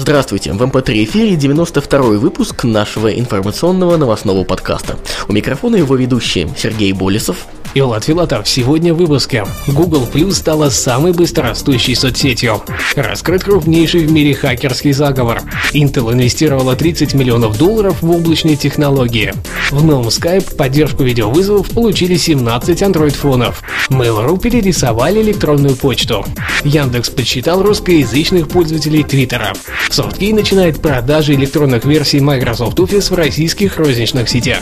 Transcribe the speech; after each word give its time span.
Здравствуйте, 0.00 0.54
в 0.54 0.62
МП3 0.62 1.04
эфире 1.04 1.36
92-й 1.36 2.16
выпуск 2.16 2.64
нашего 2.64 3.12
информационного 3.12 3.98
новостного 3.98 4.44
подкаста. 4.44 4.96
У 5.28 5.34
микрофона 5.34 5.76
его 5.76 5.94
ведущие 5.94 6.48
Сергей 6.56 6.94
Болесов 6.94 7.46
и 7.74 7.80
Влад 7.80 8.04
Филатов. 8.04 8.48
Сегодня 8.48 8.92
в 8.94 8.98
выпуске. 8.98 9.44
Google 9.66 10.08
Plus 10.12 10.32
стала 10.32 10.70
самой 10.70 11.12
быстрорастущей 11.12 11.94
соцсетью. 11.94 12.62
Раскрыт 12.94 13.44
крупнейший 13.44 14.06
в 14.06 14.12
мире 14.12 14.34
хакерский 14.34 14.92
заговор. 14.92 15.42
Intel 15.72 16.12
инвестировала 16.12 16.76
30 16.76 17.14
миллионов 17.14 17.58
долларов 17.58 18.02
в 18.02 18.10
облачные 18.10 18.56
технологии. 18.56 19.32
В 19.70 19.84
новом 19.84 20.08
Skype 20.08 20.56
поддержку 20.56 21.04
видеовызовов 21.04 21.70
получили 21.70 22.16
17 22.16 22.82
Android-фонов. 22.82 23.62
Mail.ru 23.90 24.38
перерисовали 24.38 25.22
электронную 25.22 25.76
почту. 25.76 26.24
Яндекс 26.64 27.10
подсчитал 27.10 27.62
русскоязычных 27.62 28.48
пользователей 28.48 29.04
Твиттера. 29.04 29.52
SoftKey 29.90 30.34
начинает 30.34 30.80
продажи 30.80 31.34
электронных 31.34 31.84
версий 31.84 32.20
Microsoft 32.20 32.78
Office 32.78 33.12
в 33.12 33.14
российских 33.14 33.76
розничных 33.78 34.28
сетях. 34.28 34.60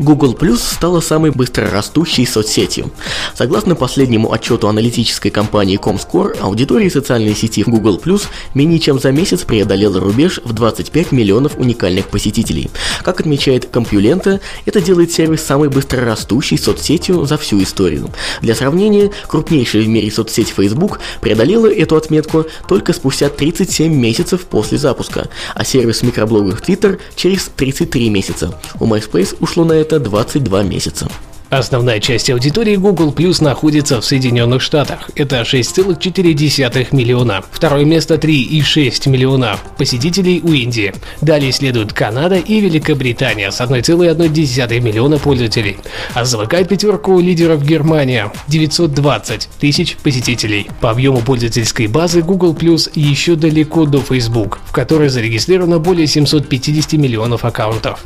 Google 0.00 0.34
Plus 0.34 0.58
стала 0.58 1.00
самой 1.00 1.30
быстрорастущей 1.30 2.26
соцсетью. 2.26 2.90
Согласно 3.34 3.74
последнему 3.74 4.32
отчету 4.32 4.68
аналитической 4.68 5.30
компании 5.30 5.78
Comscore, 5.78 6.38
аудитория 6.40 6.90
социальной 6.90 7.34
сети 7.34 7.62
Google 7.62 8.00
Plus 8.02 8.22
менее 8.54 8.78
чем 8.78 8.98
за 8.98 9.12
месяц 9.12 9.42
преодолела 9.42 10.00
рубеж 10.00 10.40
в 10.42 10.52
25 10.52 11.12
миллионов 11.12 11.58
уникальных 11.58 12.08
посетителей. 12.08 12.70
Как 13.02 13.20
отмечает 13.20 13.68
Compulenta, 13.70 14.40
это 14.64 14.80
делает 14.80 15.12
сервис 15.12 15.42
самой 15.42 15.68
быстрорастущей 15.68 16.56
соцсетью 16.56 17.26
за 17.26 17.36
всю 17.36 17.62
историю. 17.62 18.10
Для 18.40 18.54
сравнения, 18.54 19.10
крупнейшая 19.28 19.82
в 19.82 19.88
мире 19.88 20.10
соцсеть 20.10 20.48
Facebook 20.48 21.00
преодолела 21.20 21.70
эту 21.70 21.96
отметку 21.96 22.46
только 22.68 22.92
спустя 22.94 23.28
37 23.28 23.92
месяцев 23.92 24.42
после 24.46 24.78
запуска, 24.78 25.28
а 25.54 25.64
сервис 25.64 26.02
микроблогов 26.02 26.62
Twitter 26.62 26.98
через 27.16 27.50
33 27.54 28.08
месяца. 28.08 28.58
У 28.78 28.86
MySpace 28.86 29.36
ушло 29.40 29.64
на 29.64 29.74
это 29.74 29.89
это 29.90 29.98
22 29.98 30.62
месяца. 30.62 31.08
Основная 31.50 31.98
часть 31.98 32.30
аудитории 32.30 32.76
Google 32.76 33.12
Plus 33.12 33.42
находится 33.42 34.00
в 34.00 34.04
Соединенных 34.04 34.62
Штатах. 34.62 35.10
Это 35.16 35.40
6,4 35.40 36.86
миллиона. 36.92 37.42
Второе 37.50 37.84
место 37.84 38.14
3,6 38.14 39.08
миллиона 39.08 39.58
посетителей 39.76 40.40
у 40.44 40.52
Индии. 40.52 40.94
Далее 41.20 41.50
следуют 41.50 41.92
Канада 41.92 42.36
и 42.36 42.60
Великобритания 42.60 43.50
с 43.50 43.60
1,1 43.60 44.80
миллиона 44.80 45.18
пользователей. 45.18 45.78
А 46.14 46.24
замыкает 46.24 46.68
пятерку 46.68 47.18
лидеров 47.18 47.64
Германия 47.64 48.32
920 48.46 49.48
тысяч 49.58 49.96
посетителей. 49.96 50.70
По 50.80 50.92
объему 50.92 51.20
пользовательской 51.20 51.88
базы 51.88 52.22
Google 52.22 52.54
Plus 52.54 52.88
еще 52.94 53.34
далеко 53.34 53.86
до 53.86 53.98
Facebook, 53.98 54.60
в 54.66 54.72
которой 54.72 55.08
зарегистрировано 55.08 55.80
более 55.80 56.06
750 56.06 56.92
миллионов 56.92 57.44
аккаунтов. 57.44 58.04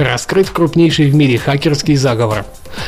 Раскрыт 0.00 0.48
крупнейший 0.48 1.10
в 1.10 1.14
мире 1.14 1.36
хакерский 1.36 1.94
заговор. 1.94 2.46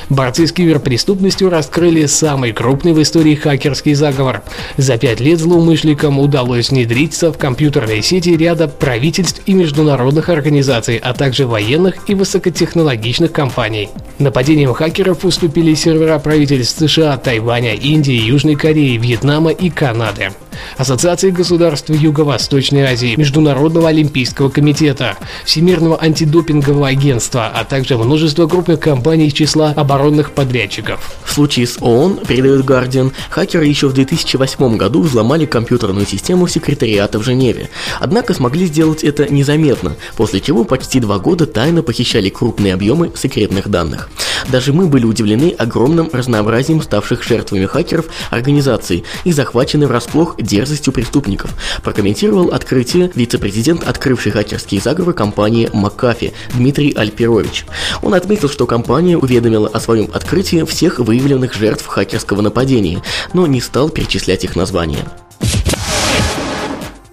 Борцы 0.09 0.47
с 0.47 0.53
киберпреступностью 0.53 1.51
раскрыли 1.51 2.07
самый 2.07 2.53
крупный 2.53 2.95
в 2.95 3.03
истории 3.03 3.35
хакерский 3.35 3.93
заговор. 3.93 4.43
За 4.79 4.97
пять 4.97 5.21
лет 5.21 5.39
злоумышленникам 5.39 6.19
удалось 6.19 6.71
внедриться 6.71 7.31
в 7.31 7.37
компьютерные 7.37 8.01
сети 8.01 8.31
ряда 8.31 8.67
правительств 8.67 9.43
и 9.45 9.53
международных 9.53 10.31
организаций, 10.31 10.97
а 10.97 11.13
также 11.13 11.47
военных 11.47 12.09
и 12.09 12.15
высокотехнологичных 12.15 13.31
компаний. 13.31 13.91
Нападением 14.19 14.73
хакеров 14.73 15.27
уступили 15.27 15.75
сервера 15.75 16.19
правительств 16.19 16.79
США, 16.79 17.19
Тайваня, 17.19 17.75
Индии, 17.75 18.15
Южной 18.15 18.55
Кореи, 18.55 18.97
Вьетнама 18.97 19.51
и 19.51 19.69
Канады. 19.69 20.31
Ассоциации 20.77 21.31
государств 21.31 21.91
Юго-Восточной 21.91 22.83
Азии, 22.83 23.15
Международного 23.17 23.89
Олимпийского 23.89 24.49
комитета, 24.49 25.17
Всемирного 25.45 26.01
антидопингового 26.03 26.89
агентства, 26.89 27.51
а 27.55 27.65
также 27.65 27.97
множество 27.97 28.47
крупных 28.47 28.81
компаний 28.81 29.27
из 29.27 29.33
числа 29.33 29.73
оборонных 29.77 30.33
подрядчиков. 30.33 31.17
В 31.25 31.33
случае 31.33 31.67
с 31.67 31.79
ООН, 31.81 32.21
передает 32.27 32.65
Guardian, 32.65 33.13
хакеры 33.31 33.67
еще 33.67 33.89
в 33.89 33.95
2008 33.95 34.77
году 34.77 35.03
взломали 35.03 35.47
компьютерную 35.47 36.07
систему 36.07 36.49
секретариата 36.49 37.19
в 37.19 37.23
Женеве. 37.23 37.71
Однако 38.01 38.35
смогли 38.35 38.67
сделать 38.67 39.05
это 39.05 39.33
незаметно, 39.33 39.97
после 40.17 40.41
чего 40.41 40.65
почти 40.65 41.01
два 41.01 41.19
года 41.19 41.47
тайно 41.47 41.83
похищали 41.83 42.29
крупные 42.29 42.75
объемы 42.75 43.13
секретных 43.17 43.69
данных. 43.69 44.11
Даже 44.51 44.73
мы 44.73 44.87
были 44.87 45.05
удивлены 45.05 45.55
огромным 45.59 46.11
разнообразием 46.13 46.83
ставших 46.83 47.23
жертвами 47.23 47.67
хакеров 47.67 48.07
организаций 48.31 49.05
и 49.25 49.33
захвачены 49.33 49.87
врасплох 49.87 50.37
дерзостью 50.41 50.93
преступников, 50.93 51.51
прокомментировал 51.83 52.49
открытие 52.49 53.11
вице-президент, 53.15 53.87
открывший 53.87 54.33
хакерский 54.33 54.81
заговор 54.81 55.15
компании 55.15 55.71
Макафи 55.73 56.33
Дмитрий 56.55 56.93
Альпирович. 56.93 57.67
Он 58.03 58.15
отметил, 58.15 58.49
что 58.49 58.67
компания 58.67 59.17
уведомила 59.17 59.69
о 59.69 59.81
своем 59.81 60.11
открытии 60.13 60.65
всех 60.65 60.99
выявленных 60.99 61.55
жертв 61.55 61.87
хакерского 61.87 62.41
нападения, 62.41 63.03
но 63.33 63.47
не 63.47 63.61
стал 63.61 63.89
перечислять 63.89 64.45
их 64.45 64.57
названия. 64.57 65.07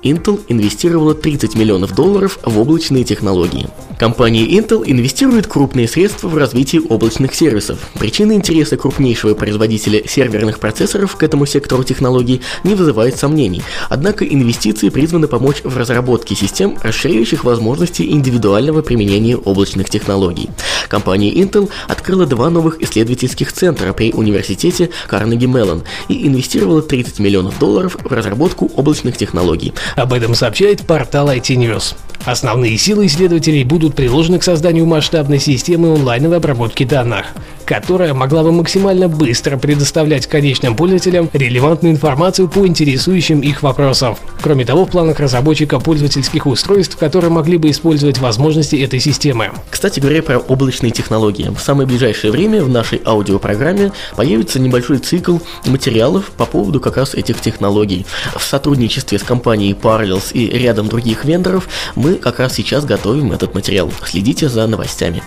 Intel 0.03 0.39
инвестировала 0.47 1.13
30 1.13 1.55
миллионов 1.55 1.93
долларов 1.93 2.39
в 2.43 2.57
облачные 2.57 3.03
технологии. 3.03 3.67
Компания 3.99 4.45
Intel 4.45 4.83
инвестирует 4.85 5.47
крупные 5.47 5.89
средства 5.89 6.29
в 6.29 6.37
развитие 6.37 6.81
облачных 6.81 7.35
сервисов. 7.35 7.79
Причина 7.99 8.31
интереса 8.31 8.77
крупнейшего 8.77 9.33
производителя 9.33 10.07
серверных 10.07 10.59
процессоров 10.59 11.17
к 11.17 11.23
этому 11.23 11.45
сектору 11.45 11.83
технологий 11.83 12.41
не 12.63 12.75
вызывает 12.75 13.17
сомнений, 13.17 13.61
однако 13.89 14.23
инвестиции 14.23 14.87
призваны 14.87 15.27
помочь 15.27 15.61
в 15.65 15.75
разработке 15.75 16.33
систем, 16.33 16.77
расширяющих 16.81 17.43
возможности 17.43 18.03
индивидуального 18.03 18.81
применения 18.81 19.35
облачных 19.35 19.89
технологий. 19.89 20.49
Компания 20.87 21.33
Intel 21.33 21.69
открыла 21.89 22.25
два 22.25 22.49
новых 22.49 22.81
исследовательских 22.81 23.51
центра 23.51 23.91
при 23.91 24.13
университете 24.13 24.91
Carnegie 25.09 25.39
Mellon 25.39 25.83
и 26.07 26.25
инвестировала 26.25 26.81
30 26.81 27.19
миллионов 27.19 27.59
долларов 27.59 27.97
в 28.01 28.13
разработку 28.13 28.71
облачных 28.75 29.17
технологий. 29.17 29.73
Об 29.95 30.13
этом 30.13 30.35
сообщает 30.35 30.85
портал 30.85 31.29
IT 31.29 31.55
News. 31.55 31.95
Основные 32.25 32.77
силы 32.77 33.05
исследователей 33.05 33.63
будут 33.63 33.95
приложены 33.95 34.39
к 34.39 34.43
созданию 34.43 34.85
масштабной 34.85 35.39
системы 35.39 35.93
онлайновой 35.93 36.37
обработки 36.37 36.83
данных 36.83 37.27
которая 37.69 38.15
могла 38.15 38.41
бы 38.41 38.51
максимально 38.51 39.07
быстро 39.07 39.55
предоставлять 39.55 40.25
конечным 40.25 40.75
пользователям 40.75 41.29
релевантную 41.33 41.93
информацию 41.93 42.47
по 42.49 42.65
интересующим 42.65 43.41
их 43.41 43.61
вопросам. 43.61 44.17
Кроме 44.41 44.65
того, 44.65 44.87
в 44.87 44.89
планах 44.89 45.19
разработчика 45.19 45.79
пользовательских 45.79 46.47
устройств, 46.47 46.97
которые 46.97 47.29
могли 47.29 47.57
бы 47.57 47.69
использовать 47.69 48.17
возможности 48.17 48.75
этой 48.75 48.99
системы. 48.99 49.51
Кстати 49.69 49.99
говоря 49.99 50.23
про 50.23 50.39
облачные 50.39 50.89
технологии, 50.89 51.51
в 51.55 51.61
самое 51.61 51.87
ближайшее 51.87 52.31
время 52.31 52.63
в 52.63 52.69
нашей 52.69 53.03
аудиопрограмме 53.05 53.91
появится 54.15 54.59
небольшой 54.59 54.97
цикл 54.97 55.37
материалов 55.67 56.31
по 56.37 56.47
поводу 56.47 56.79
как 56.79 56.97
раз 56.97 57.13
этих 57.13 57.39
технологий. 57.39 58.07
В 58.35 58.41
сотрудничестве 58.41 59.19
с 59.19 59.23
компанией 59.23 59.75
Parallels 59.79 60.31
и 60.33 60.49
рядом 60.49 60.87
других 60.87 61.25
вендоров 61.25 61.67
мы 61.95 62.15
как 62.15 62.39
раз 62.39 62.53
сейчас 62.53 62.85
готовим 62.85 63.31
этот 63.31 63.53
материал. 63.53 63.91
Следите 64.05 64.49
за 64.49 64.67
новостями. 64.67 65.23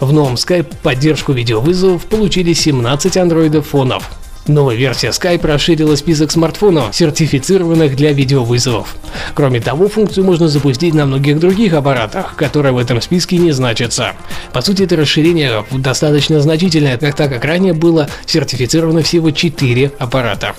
В 0.00 0.12
новом 0.12 0.34
Skype 0.34 0.76
поддержку 0.82 1.32
видеовызовов 1.32 2.06
получили 2.06 2.52
17 2.52 3.16
андроидов-фонов. 3.16 4.08
Новая 4.48 4.76
версия 4.76 5.08
Skype 5.08 5.46
расширила 5.46 5.94
список 5.96 6.30
смартфонов, 6.30 6.94
сертифицированных 6.94 7.96
для 7.96 8.12
видеовызовов. 8.12 8.96
Кроме 9.34 9.60
того, 9.60 9.88
функцию 9.88 10.24
можно 10.24 10.48
запустить 10.48 10.94
на 10.94 11.04
многих 11.04 11.38
других 11.38 11.74
аппаратах, 11.74 12.34
которые 12.36 12.72
в 12.72 12.78
этом 12.78 13.02
списке 13.02 13.36
не 13.36 13.52
значатся. 13.52 14.12
По 14.52 14.62
сути, 14.62 14.84
это 14.84 14.96
расширение 14.96 15.64
достаточно 15.70 16.40
значительное, 16.40 16.96
так 16.96 17.14
как 17.16 17.44
ранее 17.44 17.74
было 17.74 18.08
сертифицировано 18.24 19.02
всего 19.02 19.30
4 19.30 19.92
аппарата. 19.98 20.54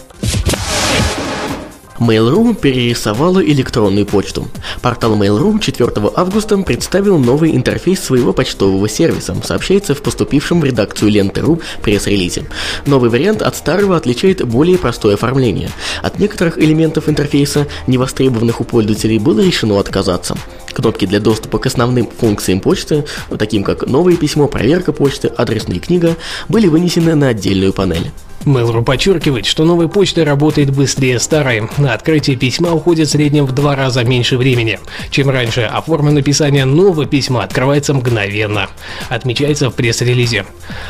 Mail.ru 1.99 2.55
перерисовала 2.55 3.43
электронную 3.43 4.05
почту. 4.05 4.47
Портал 4.81 5.15
Mail.ru 5.15 5.59
4 5.59 5.91
августа 6.15 6.57
представил 6.57 7.17
новый 7.17 7.55
интерфейс 7.55 7.99
своего 7.99 8.33
почтового 8.33 8.87
сервиса, 8.87 9.35
сообщается 9.43 9.93
в 9.95 10.01
поступившем 10.01 10.61
в 10.61 10.63
редакцию 10.63 11.11
Ленты.ру 11.11 11.59
пресс-релизе. 11.83 12.45
Новый 12.85 13.09
вариант 13.09 13.41
от 13.41 13.55
старого 13.55 13.97
отличает 13.97 14.45
более 14.45 14.77
простое 14.77 15.15
оформление. 15.15 15.69
От 16.01 16.19
некоторых 16.19 16.57
элементов 16.57 17.09
интерфейса, 17.09 17.67
не 17.87 17.97
востребованных 17.97 18.61
у 18.61 18.63
пользователей, 18.63 19.19
было 19.19 19.41
решено 19.41 19.79
отказаться. 19.79 20.37
Кнопки 20.73 21.05
для 21.05 21.19
доступа 21.19 21.59
к 21.59 21.65
основным 21.65 22.07
функциям 22.07 22.61
почты, 22.61 23.05
таким 23.37 23.63
как 23.63 23.87
новое 23.87 24.15
письмо, 24.15 24.47
проверка 24.47 24.93
почты, 24.93 25.27
адресная 25.27 25.79
книга, 25.79 26.15
были 26.47 26.67
вынесены 26.67 27.15
на 27.15 27.29
отдельную 27.29 27.73
панель. 27.73 28.11
Mail.ru 28.45 28.83
подчеркивает, 28.83 29.45
что 29.45 29.65
новая 29.65 29.87
почта 29.87 30.23
работает 30.25 30.71
быстрее 30.71 31.19
старой. 31.19 31.63
На 31.77 31.93
открытие 31.93 32.35
письма 32.35 32.73
уходит 32.73 33.07
в 33.07 33.11
среднем 33.11 33.45
в 33.45 33.51
два 33.51 33.75
раза 33.75 34.03
меньше 34.03 34.37
времени, 34.37 34.79
чем 35.09 35.29
раньше, 35.29 35.61
а 35.61 35.81
форма 35.81 36.11
написания 36.11 36.65
нового 36.65 37.05
письма 37.05 37.43
открывается 37.43 37.93
мгновенно, 37.93 38.69
отмечается 39.09 39.69
в 39.69 39.75
пресс-релизе. 39.75 40.45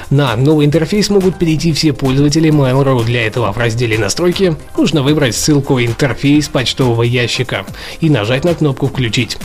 На 0.09 0.35
новый 0.35 0.65
интерфейс 0.65 1.09
могут 1.09 1.37
перейти 1.37 1.73
все 1.73 1.93
пользователи 1.93 2.51
Mail.ru. 2.51 3.03
Для 3.03 3.25
этого 3.25 3.51
в 3.51 3.57
разделе 3.57 3.97
«Настройки» 3.97 4.55
нужно 4.77 5.01
выбрать 5.01 5.35
ссылку 5.35 5.79
«Интерфейс 5.79 6.47
почтового 6.47 7.03
ящика» 7.03 7.65
и 7.99 8.09
нажать 8.09 8.43
на 8.43 8.53
кнопку 8.53 8.87
«Включить». 8.87 9.37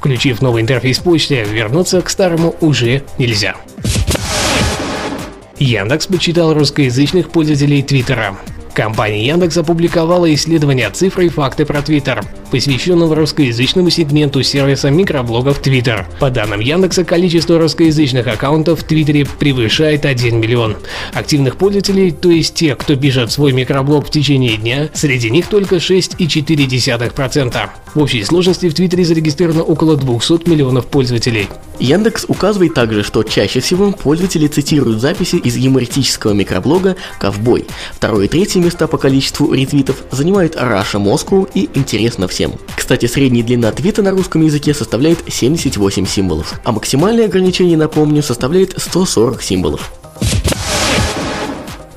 Включив 0.00 0.40
новый 0.40 0.62
интерфейс 0.62 0.98
почты, 0.98 1.44
вернуться 1.44 2.00
к 2.00 2.08
старому 2.08 2.56
уже 2.60 3.02
нельзя. 3.18 3.54
Яндекс 5.60 6.06
почитал 6.06 6.54
русскоязычных 6.54 7.28
пользователей 7.28 7.82
Твиттера. 7.82 8.34
Компания 8.72 9.26
Яндекс 9.26 9.58
опубликовала 9.58 10.32
исследование 10.32 10.88
«Цифры 10.88 11.26
и 11.26 11.28
факты 11.28 11.66
про 11.66 11.82
Твиттер», 11.82 12.24
посвященного 12.50 13.14
русскоязычному 13.14 13.90
сегменту 13.90 14.42
сервиса 14.42 14.90
микроблогов 14.90 15.60
Twitter. 15.60 16.04
По 16.18 16.30
данным 16.30 16.60
Яндекса, 16.60 17.04
количество 17.04 17.58
русскоязычных 17.58 18.26
аккаунтов 18.26 18.80
в 18.80 18.84
Твиттере 18.84 19.26
превышает 19.38 20.04
1 20.04 20.40
миллион. 20.40 20.76
Активных 21.14 21.56
пользователей, 21.56 22.10
то 22.10 22.30
есть 22.30 22.54
тех, 22.54 22.76
кто 22.78 22.96
пишет 22.96 23.32
свой 23.32 23.52
микроблог 23.52 24.06
в 24.06 24.10
течение 24.10 24.56
дня, 24.56 24.88
среди 24.92 25.30
них 25.30 25.46
только 25.46 25.76
6,4%. 25.76 27.70
В 27.94 27.98
общей 27.98 28.24
сложности 28.24 28.68
в 28.68 28.74
Твиттере 28.74 29.04
зарегистрировано 29.04 29.62
около 29.62 29.96
200 29.96 30.48
миллионов 30.48 30.86
пользователей. 30.86 31.48
Яндекс 31.78 32.26
указывает 32.28 32.74
также, 32.74 33.02
что 33.02 33.22
чаще 33.22 33.60
всего 33.60 33.92
пользователи 33.92 34.46
цитируют 34.46 35.00
записи 35.00 35.36
из 35.36 35.56
юмористического 35.56 36.32
микроблога 36.32 36.96
«Ковбой». 37.18 37.66
Второе 37.92 38.26
и 38.26 38.28
третье 38.28 38.60
места 38.60 38.86
по 38.86 38.98
количеству 38.98 39.52
ретвитов 39.52 39.96
занимают 40.10 40.56
Раша 40.56 40.98
Москву 40.98 41.48
и 41.54 41.68
«Интересно 41.74 42.28
всем». 42.28 42.39
Кстати, 42.76 43.06
средняя 43.06 43.44
длина 43.44 43.70
твита 43.72 44.02
на 44.02 44.10
русском 44.10 44.42
языке 44.42 44.74
составляет 44.74 45.18
78 45.28 46.06
символов, 46.06 46.60
а 46.64 46.72
максимальное 46.72 47.26
ограничение, 47.26 47.76
напомню, 47.76 48.22
составляет 48.22 48.74
140 48.76 49.42
символов. 49.42 49.92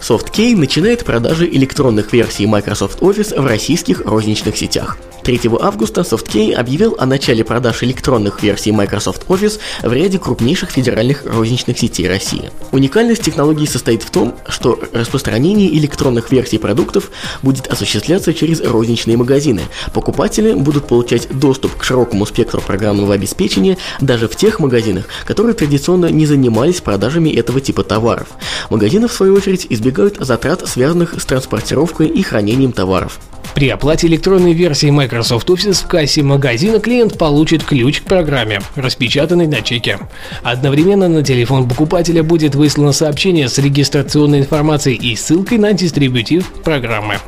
SoftKey 0.04 0.58
начинает 0.58 1.06
продажи 1.06 1.48
электронных 1.48 2.12
версий 2.12 2.46
Microsoft 2.46 3.00
Office 3.00 3.40
в 3.40 3.46
российских 3.46 4.02
розничных 4.02 4.58
сетях. 4.58 4.98
3 5.24 5.40
августа 5.62 6.02
SoftKey 6.02 6.54
объявил 6.54 6.98
о 7.00 7.06
начале 7.06 7.46
продаж 7.46 7.84
электронных 7.84 8.44
версий 8.44 8.74
Microsoft 8.74 9.26
Office 9.28 9.60
в 9.82 9.94
ряде 9.94 10.20
крупнейших 10.20 10.70
федеральных 10.70 11.26
розничных 11.26 11.80
сетей 11.80 12.10
России. 12.10 12.52
Уникальность 12.74 13.24
технологии 13.24 13.66
состоит 13.66 14.04
в 14.04 14.10
том, 14.10 14.36
что 14.50 14.78
распространение 14.92 15.74
электронных 15.78 16.32
версий 16.32 16.58
продуктов 16.58 17.10
будет 17.42 17.68
осуществляться 17.68 18.34
через 18.34 18.60
розничные 18.60 19.16
магазины. 19.16 19.62
Покупатели 19.94 20.54
будут 20.54 20.88
получать 20.88 21.30
доступ 21.32 21.78
к 21.78 21.84
широкому 21.86 22.26
спектру 22.26 22.60
программного 22.60 23.14
обеспечения 23.14 23.78
даже 24.02 24.28
в 24.28 24.36
тех 24.36 24.60
магазинах, 24.60 25.06
которые 25.26 25.54
традиционно 25.54 26.08
не 26.08 26.26
занимались 26.26 26.82
продажами 26.82 27.30
этого 27.30 27.62
типа 27.62 27.84
товаров. 27.84 28.28
Магазины, 28.70 29.08
в 29.08 29.14
свою 29.14 29.36
очередь, 29.36 29.68
избегают 29.94 30.18
затрат, 30.18 30.68
связанных 30.68 31.22
с 31.22 31.26
транспортировкой 31.26 32.08
и 32.08 32.24
хранением 32.24 32.74
товаров. 32.74 33.20
При 33.56 33.70
оплате 33.70 34.08
электронной 34.08 34.54
версии 34.54 34.90
Microsoft 34.90 35.48
Office 35.50 35.84
в 35.84 35.88
кассе 35.88 36.24
магазина 36.24 36.80
клиент 36.80 37.20
получит 37.20 37.64
ключ 37.64 38.02
к 38.02 38.06
программе, 38.06 38.62
распечатанный 38.76 39.46
на 39.46 39.62
чеке. 39.62 40.00
Одновременно 40.42 41.08
на 41.08 41.24
телефон 41.24 41.70
покупателя 41.70 42.24
будет 42.24 42.56
выслано 42.56 42.94
сообщение 42.94 43.48
с 43.48 43.60
регистрационной 43.60 44.40
информацией 44.40 44.96
и 44.96 45.16
ссылкой 45.16 45.60
на 45.60 45.74
дистрибутив 45.74 46.52
программы. 46.64 47.20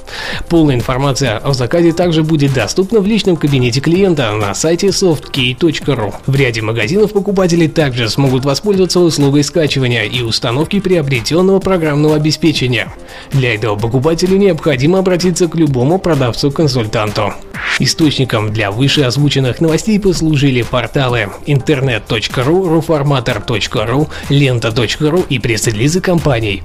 Полная 0.49 0.75
информация 0.75 1.37
о 1.37 1.53
заказе 1.53 1.93
также 1.93 2.23
будет 2.23 2.53
доступна 2.53 3.01
в 3.01 3.05
личном 3.05 3.37
кабинете 3.37 3.79
клиента 3.79 4.31
на 4.31 4.55
сайте 4.55 4.87
softkey.ru. 4.87 6.13
В 6.25 6.35
ряде 6.35 6.61
магазинов 6.63 7.13
покупатели 7.13 7.67
также 7.67 8.09
смогут 8.09 8.45
воспользоваться 8.45 8.99
услугой 8.99 9.43
скачивания 9.43 10.05
и 10.05 10.23
установки 10.23 10.79
приобретенного 10.79 11.59
программного 11.59 12.15
обеспечения. 12.15 12.91
Для 13.31 13.53
этого 13.53 13.75
покупателю 13.75 14.37
необходимо 14.37 14.99
обратиться 14.99 15.47
к 15.47 15.55
любому 15.55 15.99
продавцу 15.99 16.14
продавцу-консультанту. 16.15 17.33
Источником 17.79 18.53
для 18.53 18.71
вышеозвученных 18.71 19.59
новостей 19.59 19.99
послужили 19.99 20.61
порталы 20.61 21.29
интернет.ру, 21.45 22.69
руформатор.ру, 22.69 24.07
лента.ру 24.29 25.25
и 25.27 25.39
пресс-релизы 25.39 25.99
компаний. 25.99 26.63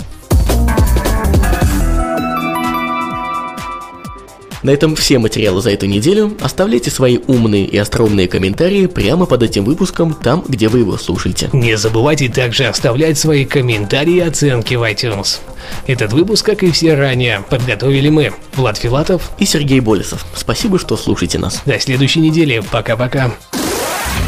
На 4.63 4.71
этом 4.71 4.95
все 4.95 5.19
материалы 5.19 5.63
за 5.63 5.71
эту 5.71 5.87
неделю. 5.87 6.37
Оставляйте 6.41 6.91
свои 6.91 7.19
умные 7.27 7.65
и 7.65 7.77
остроумные 7.79 8.29
комментарии 8.29 8.87
прямо 8.87 9.27
под 9.27 9.43
этим 9.43 9.65
выпуском, 9.65 10.15
там, 10.15 10.45
где 10.47 10.69
вы 10.69 10.81
его 10.81 10.99
слушаете. 10.99 11.49
Не 11.53 11.77
забывайте 11.77 12.29
также 12.29 12.67
оставлять 12.67 13.19
свои 13.19 13.45
комментарии 13.45 14.17
и 14.17 14.21
оценки 14.21 14.75
в 14.75 14.83
iTunes. 14.83 15.39
Этот 15.87 16.13
выпуск, 16.13 16.45
как 16.45 16.63
и 16.63 16.71
все 16.71 16.95
ранее, 16.95 17.45
подготовили 17.49 18.09
мы, 18.11 18.33
Влад 18.55 18.77
Филатов 18.77 19.31
и 19.39 19.47
Сергей 19.47 19.81
Болесов. 19.81 20.27
Спасибо, 20.35 20.79
что 20.79 20.97
слушаете 20.97 21.39
нас. 21.39 21.63
До 21.65 21.79
следующей 21.79 22.21
недели. 22.21 22.63
Пока-пока. 22.71 23.33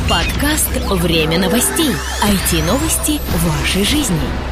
Подкаст 0.08 0.68
«Время 0.90 1.38
новостей». 1.38 1.90
IT-новости 2.22 3.20
вашей 3.44 3.84
жизни. 3.84 4.51